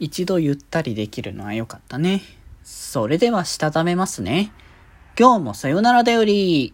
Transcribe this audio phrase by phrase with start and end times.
[0.00, 2.22] 一度ゆったりできるのは良かったね。
[2.64, 4.50] それではしたためますね。
[5.18, 6.72] 今日もさよならだより。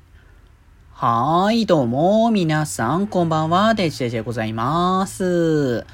[0.92, 5.84] はーい、どうも、皆さん、こんばんは、デジデジでございます。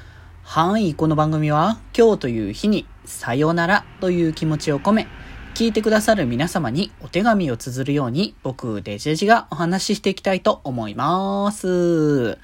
[0.43, 5.07] はい、この番組は、今日という日に、さよならという気持ちを込め、
[5.55, 12.37] 聞いてくださる皆様にお手紙を綴るように、僕、デジデジがお話ししていきたいと思います。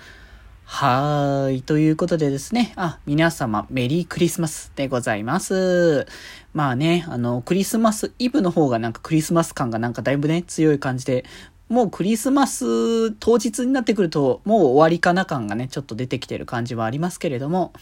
[0.72, 1.62] はーい。
[1.64, 2.74] ということでですね。
[2.76, 6.06] あ、皆様、メリークリスマスでございます。
[6.54, 11.26] まあね、あの、クリスマスイブの方がなんかクリスマス感がなんかだいぶね、強い感じで、
[11.70, 17.74] もうクリスマス当日になってくると、もう終わりかな感がね、ちょっと出てきてる感じはありますけれども、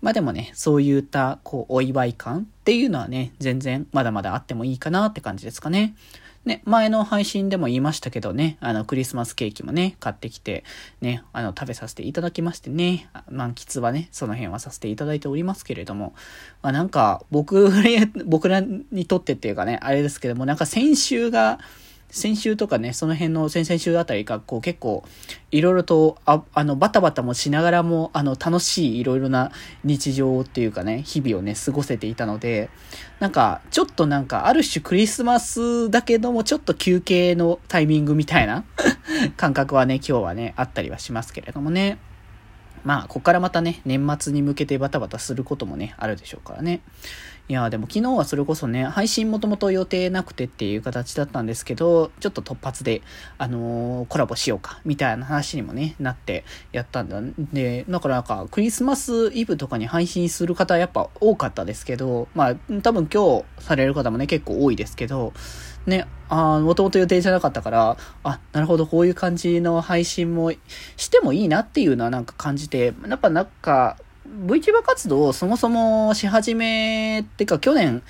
[0.00, 5.96] まあでもね、そういった、こう、お祝い感っていうのはね、全然まだまだあってもいいかなって感じですかね。
[6.48, 10.64] ね、前の配信でも言いましたけどね、あの、クリスマスケーキもね、買ってきて、
[11.00, 16.14] ね、あの、食べさせていただきましてね、満喫はね、その辺はさせていただいておりますけれども、
[16.62, 17.70] まあなんか、僕、
[18.26, 21.60] 僕らにとってっていうかね、あれですけども、なんか先週が、
[22.10, 25.04] 先週とかね、その辺の先々週あたりが、こう結構、
[25.50, 29.52] いろいろと、あ、あの、バタバタもしながらも、あの、楽しいいろいろな
[29.84, 32.70] 日常っていうかね、日々をね、過ごせていたので、
[33.20, 38.64] なんか、ちょっとなんか、ある種クリスマスだけども、ちょっと休憩のタイミングみたいな
[39.36, 41.98] 感覚はね、今日はね、あったりはしますけれどもね。
[42.84, 46.80] まあ、ここからまたね、年末に向けてバタバタすることもね、あるでしょうからね。
[47.50, 53.00] いやでも昨日はそれこそね、配信もともと予定なくてっていう形だったんですけど、ちょっと突発で、
[53.38, 57.22] あのーコラボしようか、みたいな話にもね、なってやったんだ。
[57.54, 65.32] で、だからなんか、クリスマスイブとかに配信する方やっぱ多かったですけど、まあ、多分今日される方もね、結構多いですけど、
[65.86, 70.52] ね、あもともと予定じゃなかったから、あ、なるほど、こういう感じの配信も
[70.98, 73.96] してもいいなっていうのはなんか感じて、やっぱなんか、
[74.46, 78.02] VTuber 活動をそもそもし始めってか去年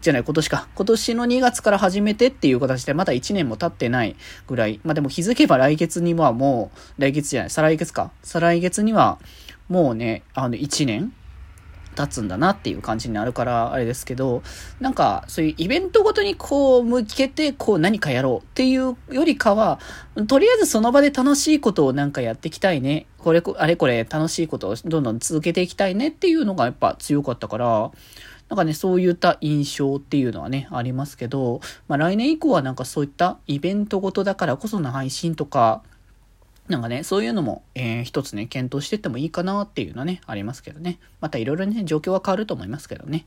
[0.00, 0.68] じゃない今年か。
[0.74, 4.80] 今年の2月から始めてっていう形でまだ1年も経ってないぐらい。
[4.84, 8.10] まあでも気づけば来月にはもう来月じゃない再来月か。
[8.22, 9.18] 再来月には
[9.68, 11.12] もうねあの1年
[11.94, 14.42] 経つんだなっていう感じになるからあれですけど
[14.80, 19.78] なんかそういうイベントごとにこう向けてこう何かやろうっていうよりかは
[20.26, 23.06] とりあえずその場で楽しいことをなんかやっていきたいね。
[23.18, 27.92] これあれこれ楽しいことをどんどん続けていきたいねっていうのがやっぱ強かったから
[28.52, 35.82] なんかね、そういった印象っていうのはね、ありますけど、まあ来年以降はなんかそういったイベントごとだからこその配信とか、
[36.72, 40.98] なんかね、そういうのも、えー、一つね、検討していってもいいかなっていうのはね、ありますけどね。
[41.20, 43.26] またいろいろね、状況は変わると思いますけどね。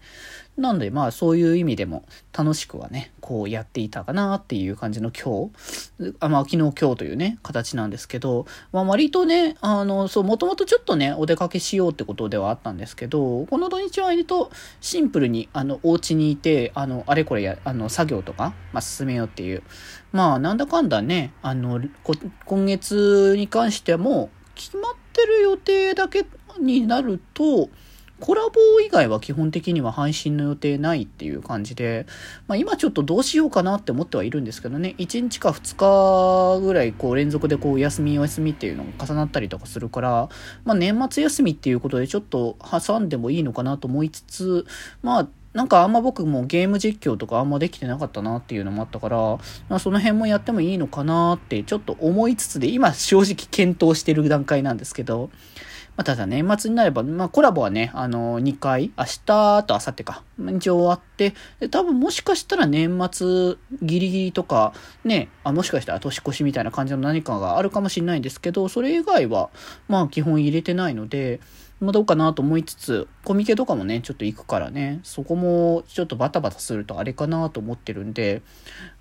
[0.57, 2.05] なんで、まあ、そういう意味でも、
[2.35, 5.51] 楽しくはね、こうやっていたかなっていう感じの今
[5.99, 14.49] 日、あまあ、昨日今日というね、形なんですけど、まあ、割とね、あの、そう、もともとちょっとね、お出かけしようってことではあったんですけど、この土日は割と
[14.81, 19.61] シンプルに、あの、お家にいて、あの、あれこれや、あの、作業とか、まあ、進めようっていう、
[20.15, 21.81] まあ、なんだかんだね、あの、
[22.45, 26.25] 今月に関しても決まってる予定だけ
[26.57, 27.67] になると、
[28.21, 32.05] コラボ以外は基本的には配信の予定ないっていう感じで、
[32.47, 40.29] まあ今ちょっとどうしようかなって思ってはいるんですけどね、1日か2日ぐらいこう連続でこう休みお休みっていうのが重なったりとかするから、
[40.63, 44.65] まあ年末休みっていうことでちょっと挟んでもいいのかなと思いつつ、
[45.03, 49.17] まあなんかあんま僕もゲーム実況とかあんまできてなかったなっていうのもあったから、
[49.69, 55.29] まあ、その辺もやってもいいのかなってちょっと思いつつで、今正直検討してる段階なんですけど、
[55.97, 59.19] まあ、ただ年末になれば、まあ、コラボはね、あの、2回、明日
[59.63, 60.23] と明後日か、
[60.57, 64.73] 一応あって、で、多分もしかしたら年末ギリギリとか、
[65.03, 69.49] ね、あもしかしたら年越しみたいな感じの何かがあるかもしれないんですけど、それ以外は、
[69.87, 71.39] まあ基本入れてないので、
[71.81, 78.41] まあ、どうかなと思いつつ、コミケとかもね、ちょっと行くからね、そこもちょっとバタバタするとあれかなと思ってるんで、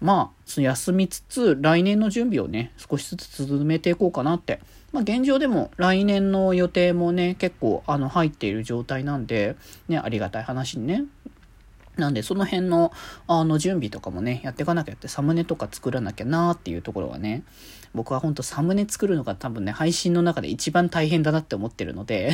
[0.01, 4.61] まあ、休みつつ、来年の準備をね、少しずつ進めていこうかなって。
[4.95, 9.57] まあ、現状でも来年の予定もね、結構あの入っている状態なんで、
[9.89, 11.03] ね、ありがたい話にね、
[11.97, 12.93] なんで、その辺の、
[13.27, 17.43] あの、準備とかもね、やっていかなきゃって、サムネとか作らなきゃなーっていうところはね、
[17.93, 22.31] 僕は本当サムネ作るのが多分ね、配信の中で一番大変だなって思ってるので、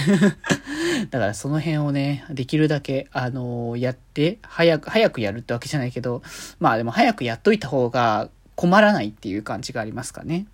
[1.10, 6.22] だからその辺をね、できるだけ、あのー、やって、早く、早くやるってわけじゃないけど、
[6.58, 10.46] まあでも早くやっといた方が困らないっていう感じがありますかね。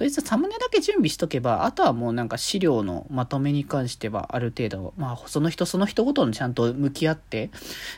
[0.00, 7.50] とりあえずサムネだけ準備しとけば、あとはもうなんか資料のまとめに関してはある程度、まあその人その人ごとにちゃんと向き合って、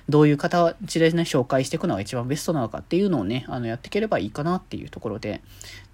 [0.09, 5.43] どういう形でね、紹介していくのが一番ベストなのかっていうのをね、あのやっていければいいかなっていうところで、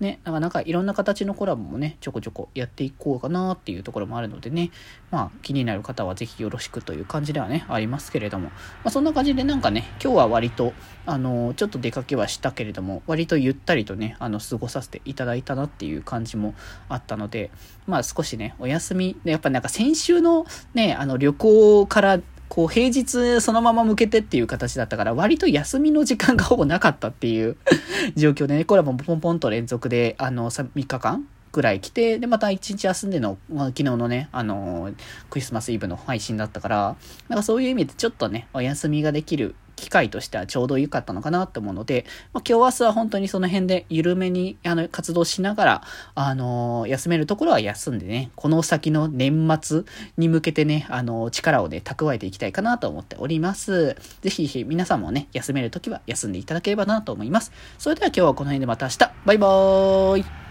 [0.00, 4.70] ね、なかなかいろんな形のコラボもね、ちょこちょこやっていこうかなっていうところもあるのでね、
[5.10, 8.52] まあ気になる方はぜひよろしくという感じではね、ありますけれども、ま
[8.84, 10.72] あそんな感じでなんかね、今日は割と、
[11.04, 16.54] あの、ちょっと出かけはしたけれども、割とゆったりとね、あの、過ごさせていただいいたなっていう感じも
[16.88, 17.50] あったので、
[17.86, 27.56] まあ少しね、お休み、やっぱなんか先週のね、あの旅行からこう平日そのまま向けてっていう形だったから割と休みの時間が ほぼなかったっていう
[28.16, 34.94] 状況でね、これはもうポンポンと連続であの3日間ぐらい来て、で、また1日休んでの、まあ、昨日のね、あのー、
[35.30, 36.96] クリスマスイブの配信だったから、
[37.28, 45.82] なんかそういう意味でちょっとね、お休みができる機会としてはちょうど良かったのかなって思うので、まあ、今日明日は本当にその辺で緩めにあの活動しながら、
[46.14, 49.84] あのー、休めるところは休んでね、この先の年末
[50.16, 53.96] に向けてね、あのー、力をね、蓄えていきたいかなと思っております。
[54.22, 57.52] ぜひぜひ皆さんもね、休めるときは休んでいただければなと思います。
[57.78, 60.47] それでは今日はこの辺でまた明日、バイバーイ